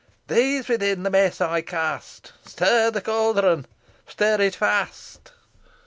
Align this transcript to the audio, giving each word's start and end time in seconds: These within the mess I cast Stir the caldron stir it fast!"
These 0.27 0.67
within 0.67 1.03
the 1.03 1.11
mess 1.11 1.41
I 1.41 1.61
cast 1.61 2.33
Stir 2.43 2.89
the 2.89 3.01
caldron 3.01 3.67
stir 4.07 4.41
it 4.41 4.55
fast!" 4.55 5.31